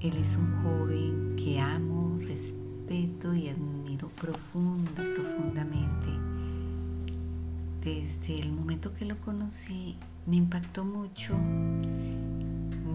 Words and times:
Él 0.00 0.16
es 0.16 0.36
un 0.36 0.62
joven 0.62 1.36
que 1.36 1.60
amo, 1.60 2.18
respeto 2.20 3.34
y 3.34 3.48
admiro 3.48 4.08
profunda, 4.08 5.02
profundamente. 5.14 6.08
Desde 7.84 8.40
el 8.40 8.52
momento 8.52 8.94
que 8.94 9.04
lo 9.04 9.18
conocí 9.20 9.96
me 10.26 10.36
impactó 10.36 10.84
mucho, 10.84 11.36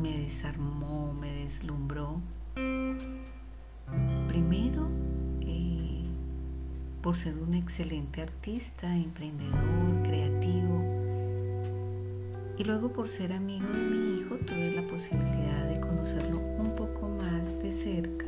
me 0.02 0.18
desarmó, 0.18 1.14
me 1.14 1.32
deslumbró. 1.32 2.22
Primero, 4.28 4.90
por 7.06 7.16
ser 7.16 7.38
un 7.38 7.54
excelente 7.54 8.24
artista, 8.24 8.96
emprendedor. 8.96 10.05
Y 12.58 12.64
luego 12.64 12.90
por 12.92 13.08
ser 13.08 13.34
amigo 13.34 13.68
de 13.68 13.80
mi 13.80 14.20
hijo 14.22 14.36
tuve 14.38 14.72
la 14.72 14.88
posibilidad 14.88 15.68
de 15.68 15.80
conocerlo 15.82 16.40
un 16.40 16.74
poco 16.76 17.10
más 17.10 17.62
de 17.62 17.72
cerca 17.72 18.28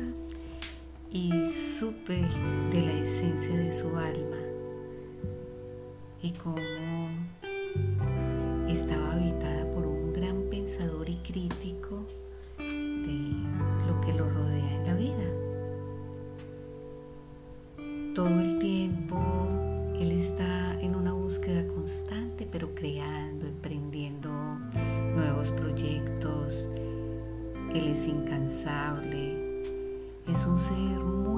y 1.10 1.50
supe 1.50 2.20
de 2.70 2.82
la 2.82 2.92
esencia 2.92 3.56
de 3.56 3.72
su 3.72 3.88
alma 3.96 4.36
y 6.22 6.32
cómo 6.32 7.08
estaba 8.68 9.14
habitada 9.14 9.47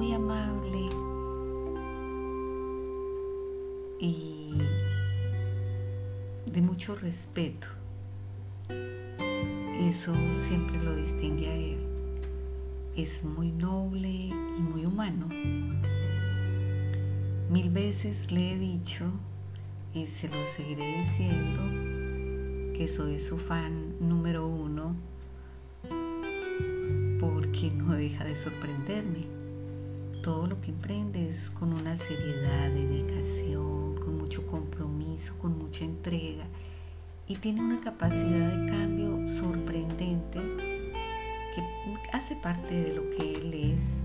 muy 0.01 0.13
amable 0.13 0.89
y 3.99 4.57
de 6.51 6.61
mucho 6.63 6.95
respeto. 6.95 7.67
Eso 9.79 10.15
siempre 10.31 10.81
lo 10.81 10.95
distingue 10.95 11.47
a 11.47 11.55
él. 11.55 11.77
Es 12.97 13.23
muy 13.23 13.51
noble 13.51 14.09
y 14.09 14.33
muy 14.33 14.87
humano. 14.87 15.27
Mil 17.51 17.69
veces 17.69 18.31
le 18.31 18.53
he 18.53 18.57
dicho 18.57 19.05
y 19.93 20.07
se 20.07 20.29
lo 20.29 20.47
seguiré 20.47 20.97
diciendo 20.97 21.61
que 22.75 22.87
soy 22.87 23.19
su 23.19 23.37
fan 23.37 23.97
número 23.99 24.47
uno 24.47 24.95
porque 27.19 27.69
no 27.69 27.93
deja 27.93 28.23
de 28.23 28.33
sorprenderme. 28.33 29.40
Todo 30.21 30.45
lo 30.45 30.61
que 30.61 30.69
emprende 30.69 31.29
es 31.29 31.49
con 31.49 31.73
una 31.73 31.97
seriedad, 31.97 32.69
dedicación, 32.69 33.95
con 33.95 34.19
mucho 34.19 34.45
compromiso, 34.45 35.33
con 35.39 35.57
mucha 35.57 35.83
entrega 35.83 36.43
y 37.27 37.37
tiene 37.37 37.61
una 37.61 37.81
capacidad 37.81 38.51
de 38.51 38.69
cambio 38.69 39.25
sorprendente 39.25 40.39
que 41.55 41.63
hace 42.13 42.35
parte 42.35 42.75
de 42.75 42.93
lo 42.93 43.09
que 43.11 43.35
él 43.35 43.73
es 43.73 44.01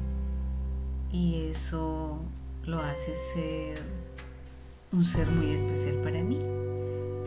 y 1.13 1.49
eso 1.51 2.19
lo 2.65 2.81
hace 2.81 3.15
ser 3.35 3.83
un 4.93 5.05
ser 5.05 5.29
muy 5.29 5.51
especial 5.51 5.97
para 5.97 6.23
mí. 6.23 6.39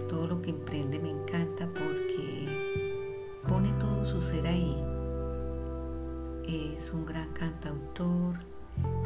Todo 0.09 0.25
lo 0.27 0.41
que 0.41 0.49
emprende 0.49 0.99
me 0.99 1.09
encanta 1.09 1.67
porque 1.67 2.47
pone 3.47 3.71
todo 3.73 4.05
su 4.05 4.21
ser 4.21 4.47
ahí. 4.47 4.75
Es 6.47 6.91
un 6.93 7.05
gran 7.05 7.31
cantautor, 7.33 8.48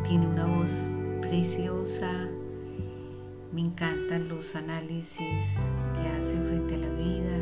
tiene 0.08 0.28
una 0.28 0.46
voz 0.46 0.72
preciosa, 1.22 2.28
me 3.52 3.62
encantan 3.62 4.28
los 4.30 4.56
análisis 4.56 5.60
que 5.94 6.10
hace 6.10 6.36
frente 6.38 6.76
a 6.76 6.78
la 6.80 6.90
vida. 6.90 7.38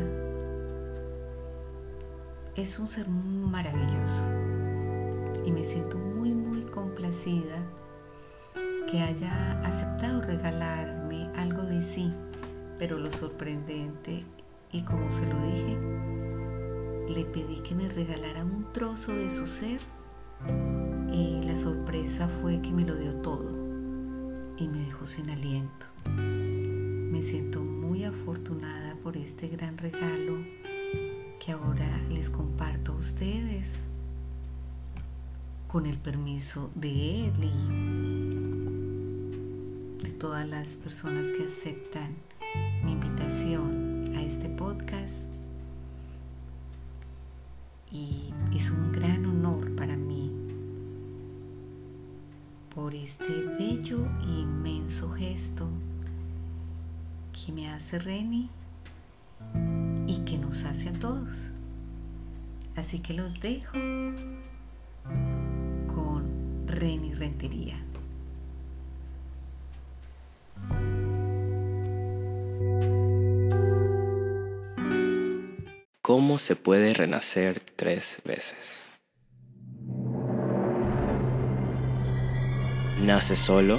Es 2.54 2.78
un 2.78 2.86
ser 2.86 3.08
maravilloso. 3.08 4.28
Y 5.44 5.52
me 5.52 5.64
siento 5.64 5.98
muy, 5.98 6.34
muy 6.34 6.62
complacida 6.62 7.56
que 8.90 9.00
haya 9.00 9.60
aceptado 9.62 10.20
regalarme 10.20 11.28
algo 11.36 11.62
de 11.62 11.80
sí, 11.82 12.12
pero 12.78 12.98
lo 12.98 13.10
sorprendente, 13.10 14.24
y 14.70 14.82
como 14.82 15.10
se 15.10 15.26
lo 15.26 15.40
dije, 15.46 15.78
le 17.08 17.24
pedí 17.24 17.62
que 17.62 17.74
me 17.74 17.88
regalara 17.88 18.44
un 18.44 18.72
trozo 18.72 19.14
de 19.14 19.30
su 19.30 19.46
ser 19.46 19.80
la 21.52 21.58
sorpresa 21.58 22.30
fue 22.40 22.62
que 22.62 22.70
me 22.70 22.82
lo 22.82 22.94
dio 22.94 23.12
todo 23.16 23.44
y 24.56 24.68
me 24.68 24.78
dejó 24.86 25.06
sin 25.06 25.28
aliento. 25.28 25.84
Me 26.06 27.22
siento 27.22 27.60
muy 27.60 28.04
afortunada 28.04 28.94
por 29.02 29.18
este 29.18 29.48
gran 29.48 29.76
regalo 29.76 30.38
que 31.38 31.52
ahora 31.52 32.00
les 32.08 32.30
comparto 32.30 32.92
a 32.92 32.94
ustedes 32.94 33.80
con 35.68 35.84
el 35.84 35.98
permiso 35.98 36.70
de 36.74 37.26
él 37.26 37.44
y 40.02 40.08
todas 40.18 40.48
las 40.48 40.76
personas 40.76 41.30
que 41.32 41.44
aceptan 41.48 42.14
mi 42.82 42.92
invitación 42.92 44.10
a 44.16 44.22
este 44.22 44.48
podcast. 44.48 45.16
Y 47.90 48.32
es 48.56 48.70
un 48.70 48.90
gran 48.90 49.26
honor 49.26 49.76
para 49.76 49.96
mí 49.96 50.41
por 52.74 52.94
este 52.94 53.28
bello 53.58 54.06
e 54.22 54.40
inmenso 54.40 55.10
gesto 55.10 55.68
que 57.32 57.52
me 57.52 57.68
hace 57.70 57.98
Reni 57.98 58.48
y 60.06 60.18
que 60.24 60.38
nos 60.38 60.64
hace 60.64 60.88
a 60.88 60.92
todos. 60.92 61.48
Así 62.74 63.00
que 63.00 63.12
los 63.12 63.38
dejo 63.40 63.72
con 65.94 66.66
Reni 66.66 67.12
Rentería. 67.12 67.76
¿Cómo 76.00 76.38
se 76.38 76.56
puede 76.56 76.94
renacer 76.94 77.60
tres 77.60 78.20
veces? 78.24 78.91
¿Nace 83.02 83.36
solo? 83.36 83.78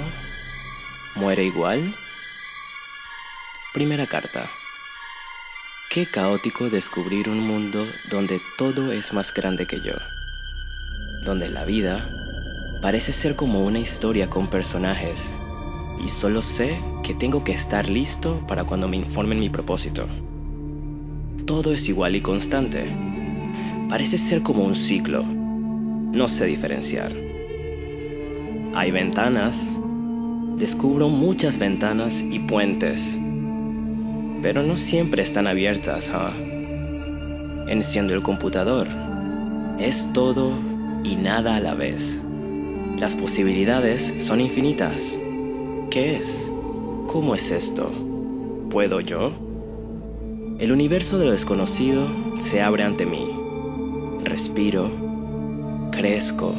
¿Muere 1.16 1.44
igual? 1.44 1.94
Primera 3.72 4.06
carta. 4.06 4.48
Qué 5.90 6.06
caótico 6.06 6.70
descubrir 6.70 7.28
un 7.28 7.40
mundo 7.46 7.84
donde 8.10 8.40
todo 8.58 8.92
es 8.92 9.12
más 9.12 9.32
grande 9.34 9.66
que 9.66 9.80
yo. 9.80 9.94
Donde 11.24 11.48
la 11.48 11.64
vida 11.64 12.06
parece 12.82 13.12
ser 13.12 13.34
como 13.34 13.60
una 13.60 13.78
historia 13.78 14.30
con 14.30 14.48
personajes 14.48 15.18
y 16.04 16.08
solo 16.08 16.42
sé 16.42 16.80
que 17.02 17.14
tengo 17.14 17.44
que 17.44 17.52
estar 17.52 17.88
listo 17.88 18.46
para 18.46 18.64
cuando 18.64 18.88
me 18.88 18.96
informen 18.96 19.40
mi 19.40 19.48
propósito 19.48 20.06
todo 21.46 21.72
es 21.72 21.88
igual 21.88 22.16
y 22.16 22.20
constante. 22.20 22.90
Parece 23.88 24.18
ser 24.18 24.42
como 24.42 24.64
un 24.64 24.74
ciclo. 24.74 25.22
No 25.24 26.26
sé 26.26 26.46
diferenciar. 26.46 27.23
Hay 28.76 28.90
ventanas. 28.90 29.78
Descubro 30.56 31.08
muchas 31.08 31.58
ventanas 31.58 32.24
y 32.28 32.40
puentes. 32.40 33.20
Pero 34.42 34.64
no 34.64 34.74
siempre 34.74 35.22
están 35.22 35.46
abiertas, 35.46 36.10
¿ah? 36.12 36.32
Enciendo 37.68 38.14
el 38.14 38.22
computador. 38.22 38.88
Es 39.78 40.12
todo 40.12 40.52
y 41.04 41.14
nada 41.14 41.54
a 41.54 41.60
la 41.60 41.74
vez. 41.74 42.20
Las 42.98 43.14
posibilidades 43.14 44.14
son 44.18 44.40
infinitas. 44.40 45.20
¿Qué 45.90 46.16
es? 46.16 46.50
¿Cómo 47.06 47.36
es 47.36 47.52
esto? 47.52 47.88
¿Puedo 48.70 49.00
yo? 49.00 49.30
El 50.58 50.72
universo 50.72 51.18
de 51.18 51.26
lo 51.26 51.30
desconocido 51.30 52.04
se 52.40 52.60
abre 52.60 52.82
ante 52.82 53.06
mí. 53.06 53.24
Respiro, 54.24 54.90
crezco, 55.92 56.52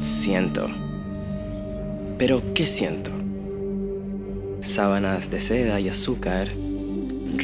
siento. 0.00 0.68
Pero, 2.18 2.42
¿qué 2.52 2.64
siento? 2.64 3.12
Sábanas 4.60 5.30
de 5.30 5.38
seda 5.38 5.78
y 5.78 5.88
azúcar, 5.88 6.48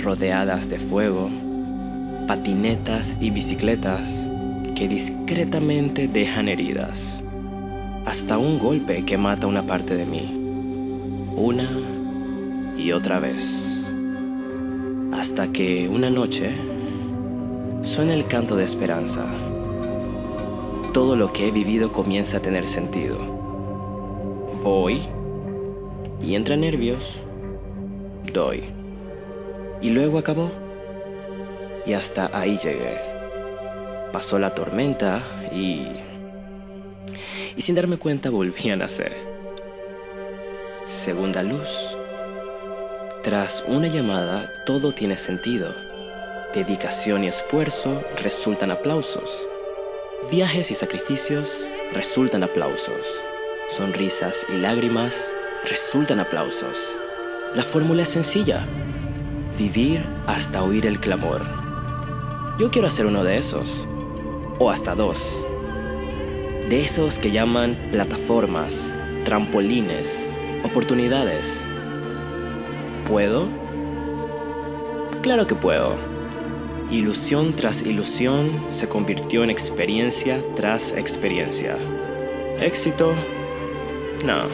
rodeadas 0.02 0.68
de 0.68 0.80
fuego, 0.80 1.30
patinetas 2.26 3.16
y 3.20 3.30
bicicletas 3.30 4.28
que 4.74 4.88
discretamente 4.88 6.08
dejan 6.08 6.48
heridas, 6.48 7.22
hasta 8.04 8.36
un 8.36 8.58
golpe 8.58 9.04
que 9.04 9.16
mata 9.16 9.46
una 9.46 9.64
parte 9.64 9.94
de 9.94 10.06
mí, 10.06 10.28
una 11.36 11.68
y 12.76 12.90
otra 12.90 13.20
vez. 13.20 13.80
Hasta 15.12 15.52
que 15.52 15.88
una 15.88 16.10
noche 16.10 16.52
suena 17.82 18.12
el 18.12 18.26
canto 18.26 18.56
de 18.56 18.64
esperanza. 18.64 19.24
Todo 20.92 21.14
lo 21.14 21.32
que 21.32 21.46
he 21.46 21.50
vivido 21.52 21.92
comienza 21.92 22.38
a 22.38 22.42
tener 22.42 22.66
sentido. 22.66 23.33
Voy 24.64 24.98
y 26.22 26.36
entre 26.36 26.56
nervios 26.56 27.18
doy. 28.32 28.64
Y 29.82 29.90
luego 29.90 30.18
acabó. 30.18 30.50
Y 31.84 31.92
hasta 31.92 32.30
ahí 32.32 32.56
llegué. 32.56 32.98
Pasó 34.10 34.38
la 34.38 34.48
tormenta 34.48 35.22
y... 35.52 35.86
Y 37.56 37.60
sin 37.60 37.74
darme 37.74 37.98
cuenta 37.98 38.30
volví 38.30 38.70
a 38.70 38.76
nacer. 38.76 39.12
Segunda 40.86 41.42
luz. 41.42 41.98
Tras 43.22 43.64
una 43.68 43.88
llamada, 43.88 44.50
todo 44.64 44.92
tiene 44.92 45.14
sentido. 45.14 45.74
Dedicación 46.54 47.24
y 47.24 47.26
esfuerzo 47.26 48.02
resultan 48.22 48.70
aplausos. 48.70 49.46
Viajes 50.30 50.70
y 50.70 50.74
sacrificios 50.74 51.68
resultan 51.92 52.44
aplausos. 52.44 53.23
Sonrisas 53.76 54.46
y 54.48 54.58
lágrimas 54.58 55.32
resultan 55.68 56.20
aplausos. 56.20 56.96
La 57.56 57.64
fórmula 57.64 58.02
es 58.02 58.08
sencilla. 58.08 58.64
Vivir 59.58 60.00
hasta 60.28 60.62
oír 60.62 60.86
el 60.86 61.00
clamor. 61.00 61.42
Yo 62.56 62.70
quiero 62.70 62.88
ser 62.88 63.06
uno 63.06 63.24
de 63.24 63.36
esos. 63.36 63.88
O 64.60 64.70
hasta 64.70 64.94
dos. 64.94 65.18
De 66.68 66.84
esos 66.84 67.18
que 67.18 67.32
llaman 67.32 67.76
plataformas, 67.90 68.94
trampolines, 69.24 70.06
oportunidades. 70.62 71.66
¿Puedo? 73.08 73.48
Claro 75.20 75.48
que 75.48 75.56
puedo. 75.56 75.96
Ilusión 76.92 77.56
tras 77.56 77.82
ilusión 77.82 78.50
se 78.70 78.88
convirtió 78.88 79.42
en 79.42 79.50
experiencia 79.50 80.40
tras 80.54 80.92
experiencia. 80.92 81.76
Éxito? 82.60 83.16
No. 84.24 84.44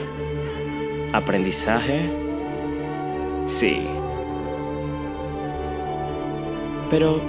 Aprendizaje? 1.13 2.01
Sí. 3.47 3.87
Pero, 6.91 7.21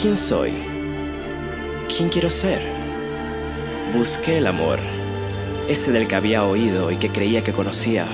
¿quién 0.00 0.16
soy? 0.16 0.52
¿Quién 1.94 2.08
quiero 2.08 2.30
ser? 2.30 2.62
Busqué 3.94 4.38
el 4.38 4.46
amor, 4.46 4.78
ese 5.68 5.92
del 5.92 6.08
que 6.08 6.16
había 6.16 6.44
oído 6.44 6.90
y 6.90 6.96
que 6.96 7.10
creía 7.10 7.44
que 7.44 7.52
conocía. 7.52 8.06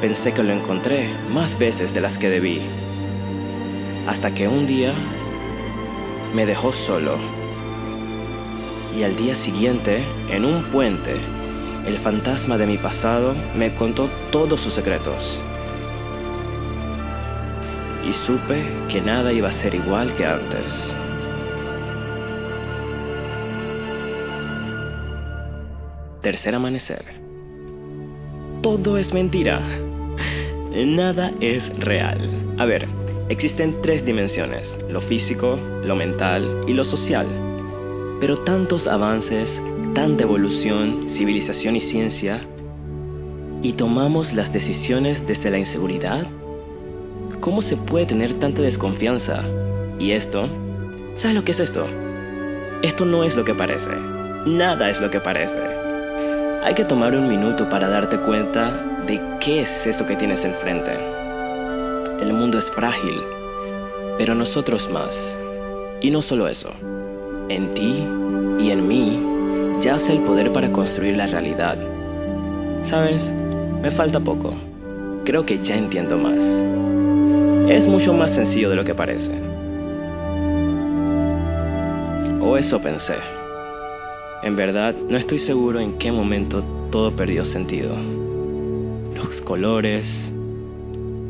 Pensé 0.00 0.32
que 0.32 0.42
lo 0.42 0.54
encontré 0.54 1.10
más 1.28 1.58
veces 1.58 1.92
de 1.92 2.00
las 2.00 2.16
que 2.16 2.30
debí. 2.30 2.62
Hasta 4.06 4.32
que 4.32 4.48
un 4.48 4.66
día 4.66 4.94
me 6.34 6.46
dejó 6.46 6.72
solo. 6.72 7.18
Y 8.96 9.02
al 9.02 9.14
día 9.14 9.34
siguiente, 9.34 10.02
en 10.30 10.46
un 10.46 10.64
puente, 10.70 11.16
el 11.88 11.96
fantasma 11.96 12.58
de 12.58 12.66
mi 12.66 12.76
pasado 12.76 13.34
me 13.56 13.74
contó 13.74 14.10
todos 14.30 14.60
sus 14.60 14.74
secretos. 14.74 15.42
Y 18.06 18.12
supe 18.12 18.62
que 18.90 19.00
nada 19.00 19.32
iba 19.32 19.48
a 19.48 19.52
ser 19.52 19.74
igual 19.74 20.12
que 20.14 20.26
antes. 20.26 20.94
Tercer 26.20 26.54
amanecer. 26.54 27.04
Todo 28.60 28.98
es 28.98 29.14
mentira. 29.14 29.58
Nada 30.74 31.30
es 31.40 31.74
real. 31.78 32.18
A 32.58 32.66
ver, 32.66 32.86
existen 33.30 33.80
tres 33.80 34.04
dimensiones, 34.04 34.78
lo 34.90 35.00
físico, 35.00 35.58
lo 35.84 35.96
mental 35.96 36.64
y 36.66 36.74
lo 36.74 36.84
social. 36.84 37.26
Pero 38.20 38.36
tantos 38.36 38.86
avances, 38.88 39.62
tanta 39.98 40.22
evolución, 40.22 41.08
civilización 41.08 41.74
y 41.74 41.80
ciencia, 41.80 42.40
y 43.64 43.72
tomamos 43.72 44.32
las 44.32 44.52
decisiones 44.52 45.26
desde 45.26 45.50
la 45.50 45.58
inseguridad. 45.58 46.24
¿Cómo 47.40 47.62
se 47.62 47.76
puede 47.76 48.06
tener 48.06 48.32
tanta 48.34 48.62
desconfianza? 48.62 49.42
Y 49.98 50.12
esto, 50.12 50.46
¿sabes 51.16 51.34
lo 51.36 51.42
que 51.42 51.50
es 51.50 51.58
esto? 51.58 51.84
Esto 52.80 53.06
no 53.06 53.24
es 53.24 53.34
lo 53.34 53.44
que 53.44 53.56
parece. 53.56 53.90
Nada 54.46 54.88
es 54.88 55.00
lo 55.00 55.10
que 55.10 55.18
parece. 55.18 55.58
Hay 56.62 56.74
que 56.74 56.84
tomar 56.84 57.16
un 57.16 57.26
minuto 57.26 57.68
para 57.68 57.88
darte 57.88 58.18
cuenta 58.18 58.70
de 59.04 59.20
qué 59.40 59.62
es 59.62 59.84
eso 59.84 60.06
que 60.06 60.14
tienes 60.14 60.44
enfrente. 60.44 60.92
El 62.20 62.34
mundo 62.34 62.56
es 62.58 62.66
frágil, 62.66 63.20
pero 64.16 64.36
nosotros 64.36 64.88
más. 64.90 65.36
Y 66.00 66.12
no 66.12 66.22
solo 66.22 66.46
eso. 66.46 66.70
En 67.48 67.74
ti 67.74 68.04
y 68.60 68.70
en 68.70 68.86
mí 68.86 69.37
yace 69.82 70.12
el 70.12 70.20
poder 70.20 70.52
para 70.52 70.72
construir 70.72 71.16
la 71.16 71.26
realidad. 71.26 71.76
¿Sabes? 72.82 73.32
Me 73.82 73.90
falta 73.90 74.20
poco. 74.20 74.54
Creo 75.24 75.44
que 75.44 75.58
ya 75.58 75.76
entiendo 75.76 76.18
más. 76.18 76.38
Es 77.68 77.86
mucho 77.86 78.14
más 78.14 78.30
sencillo 78.30 78.70
de 78.70 78.76
lo 78.76 78.84
que 78.84 78.94
parece. 78.94 79.32
O 82.40 82.56
eso 82.56 82.80
pensé. 82.80 83.16
En 84.42 84.56
verdad, 84.56 84.94
no 85.08 85.16
estoy 85.16 85.38
seguro 85.38 85.80
en 85.80 85.92
qué 85.98 86.12
momento 86.12 86.62
todo 86.90 87.14
perdió 87.14 87.44
sentido. 87.44 87.94
Los 89.14 89.40
colores, 89.42 90.32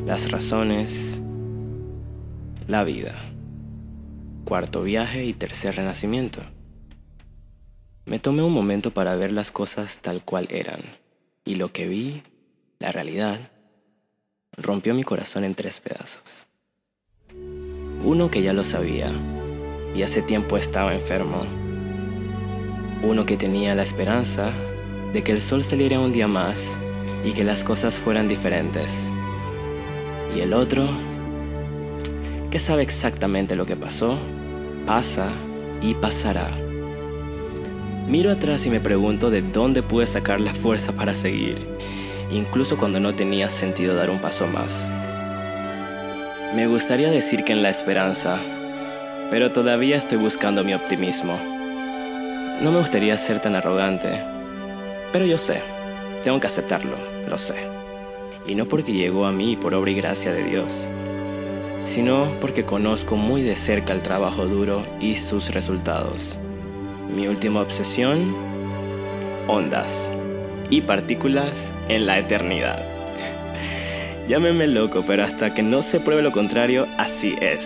las 0.06 0.30
razones, 0.30 1.20
la 2.68 2.84
vida. 2.84 3.14
Cuarto 4.44 4.82
viaje 4.82 5.24
y 5.24 5.32
tercer 5.32 5.76
renacimiento. 5.76 6.42
Me 8.08 8.19
tomé 8.19 8.43
un 8.43 8.52
momento 8.52 8.93
para 8.93 9.14
ver 9.16 9.32
las 9.32 9.52
cosas 9.52 9.99
tal 10.00 10.25
cual 10.25 10.49
eran. 10.50 10.81
Y 11.44 11.55
lo 11.55 11.72
que 11.72 11.87
vi, 11.87 12.22
la 12.78 12.90
realidad, 12.90 13.38
rompió 14.56 14.94
mi 14.94 15.05
corazón 15.05 15.44
en 15.44 15.55
tres 15.55 15.81
pedazos. 15.81 16.46
Uno 18.02 18.30
que 18.30 18.42
ya 18.42 18.52
lo 18.52 18.64
sabía, 18.64 19.12
y 19.94 20.02
hace 20.02 20.23
tiempo 20.23 20.56
estaba 20.56 20.94
enfermo 20.94 21.44
uno 23.02 23.25
que 23.26 23.37
tenía 23.37 23.75
la 23.75 23.82
esperanza 23.82 24.50
de 25.12 25.23
que 25.23 25.32
el 25.32 25.40
sol 25.40 25.62
saliera 25.62 26.00
un 26.00 26.12
día 26.12 26.26
más 26.26 26.59
y 27.25 27.32
que 27.32 27.44
las 27.44 27.62
cosas 27.62 27.94
fueran 27.94 28.28
diferentes. 28.28 28.90
Y 30.35 30.40
el 30.40 30.52
otro, 30.52 30.87
que 32.50 32.59
sabe 32.59 32.82
exactamente 32.82 33.56
lo 33.56 33.66
que 33.66 33.76
pasó, 33.76 34.18
pasa 34.85 35.30
y 35.80 35.94
pasará. 35.94 36.67
Miro 38.08 38.30
atrás 38.30 38.64
y 38.64 38.70
me 38.70 38.80
pregunto 38.80 39.28
de 39.28 39.42
dónde 39.42 39.82
pude 39.82 40.06
sacar 40.06 40.40
la 40.40 40.50
fuerza 40.50 40.92
para 40.92 41.12
seguir, 41.12 41.58
incluso 42.30 42.78
cuando 42.78 43.00
no 43.00 43.14
tenía 43.14 43.50
sentido 43.50 43.94
dar 43.94 44.08
un 44.08 44.18
paso 44.18 44.46
más. 44.46 44.90
Me 46.54 46.66
gustaría 46.66 47.10
decir 47.10 47.44
que 47.44 47.52
en 47.52 47.62
la 47.62 47.68
esperanza, 47.68 48.38
pero 49.30 49.52
todavía 49.52 49.96
estoy 49.96 50.16
buscando 50.16 50.64
mi 50.64 50.72
optimismo. 50.72 51.38
No 52.62 52.72
me 52.72 52.78
gustaría 52.78 53.14
ser 53.18 53.40
tan 53.40 53.54
arrogante, 53.54 54.08
pero 55.12 55.26
yo 55.26 55.36
sé, 55.36 55.60
tengo 56.22 56.40
que 56.40 56.46
aceptarlo, 56.46 56.96
lo 57.28 57.36
sé. 57.36 57.56
Y 58.46 58.54
no 58.54 58.64
porque 58.64 58.94
llegó 58.94 59.26
a 59.26 59.32
mí 59.32 59.54
por 59.54 59.74
obra 59.74 59.90
y 59.90 59.94
gracia 59.94 60.32
de 60.32 60.44
Dios, 60.44 60.88
sino 61.84 62.26
porque 62.40 62.64
conozco 62.64 63.16
muy 63.16 63.42
de 63.42 63.54
cerca 63.54 63.92
el 63.92 64.02
trabajo 64.02 64.46
duro 64.46 64.82
y 64.98 65.16
sus 65.16 65.52
resultados. 65.52 66.38
Mi 67.14 67.26
última 67.26 67.60
obsesión, 67.60 68.36
ondas 69.46 70.12
y 70.70 70.82
partículas 70.82 71.72
en 71.88 72.06
la 72.06 72.18
eternidad. 72.18 72.84
Llámeme 74.28 74.66
loco, 74.66 75.02
pero 75.06 75.24
hasta 75.24 75.54
que 75.54 75.62
no 75.62 75.80
se 75.80 76.00
pruebe 76.00 76.22
lo 76.22 76.32
contrario, 76.32 76.86
así 76.98 77.34
es. 77.40 77.64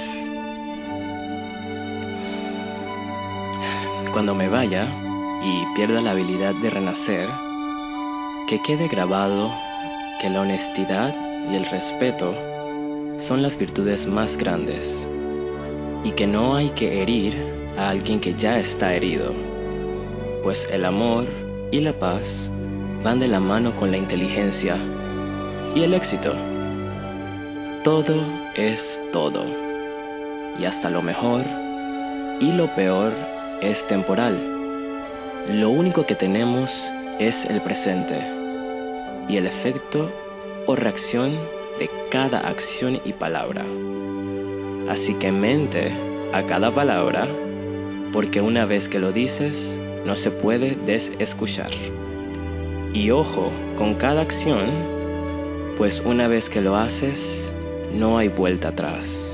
Cuando 4.13 4.35
me 4.35 4.49
vaya 4.49 4.87
y 5.45 5.75
pierda 5.75 6.01
la 6.01 6.13
habilidad 6.13 6.55
de 6.55 6.71
renacer, 6.71 7.29
que 8.47 8.61
quede 8.63 8.87
grabado 8.87 9.53
que 10.21 10.31
la 10.31 10.43
honestidad 10.43 11.15
y 11.51 11.57
el 11.57 11.65
respeto 11.65 12.35
son 13.19 13.43
las 13.43 13.59
virtudes 13.59 14.07
más 14.07 14.37
grandes 14.37 15.09
y 16.05 16.13
que 16.13 16.27
no 16.27 16.57
hay 16.57 16.71
que 16.71 17.03
herir 17.03 17.62
a 17.77 17.91
alguien 17.91 18.21
que 18.21 18.35
ya 18.35 18.59
está 18.59 18.95
herido, 18.95 19.33
pues 20.43 20.67
el 20.71 20.85
amor 20.85 21.25
y 21.71 21.81
la 21.81 21.93
paz 21.93 22.51
van 23.03 23.21
de 23.21 23.29
la 23.29 23.41
mano 23.41 23.75
con 23.75 23.91
la 23.91 23.97
inteligencia 23.97 24.77
y 25.75 25.83
el 25.83 25.95
éxito. 25.95 26.35
Todo 27.85 28.15
es 28.55 29.01
todo, 29.13 29.45
y 30.59 30.65
hasta 30.65 30.91
lo 30.91 31.03
mejor 31.03 31.43
y 32.41 32.53
lo 32.53 32.75
peor 32.75 33.13
es 33.61 33.87
temporal. 33.87 34.37
Lo 35.49 35.71
único 35.71 36.05
que 36.07 36.15
tenemos 36.15 36.71
es 37.19 37.45
el 37.47 37.61
presente 37.61 38.19
y 39.29 39.37
el 39.37 39.47
efecto 39.47 40.11
o 40.67 40.77
reacción 40.77 41.31
de 41.79 41.89
cada 42.11 42.41
acción 42.49 43.01
y 43.05 43.13
palabra. 43.13 43.63
Así 44.89 45.15
que 45.15 45.33
mente 45.33 45.93
a 46.33 46.43
cada 46.43 46.71
palabra, 46.71 47.27
porque 48.13 48.41
una 48.41 48.67
vez 48.67 48.89
que 48.89 48.99
lo 48.99 49.13
dices, 49.13 49.79
no 50.05 50.15
se 50.15 50.31
puede 50.31 50.77
desescuchar. 50.77 51.71
Y 52.93 53.11
ojo 53.11 53.51
con 53.77 53.95
cada 53.95 54.21
acción, 54.21 54.67
pues 55.77 56.03
una 56.05 56.29
vez 56.29 56.49
que 56.49 56.61
lo 56.61 56.77
haces, 56.77 57.51
no 57.95 58.19
hay 58.19 58.29
vuelta 58.29 58.69
atrás. 58.69 59.32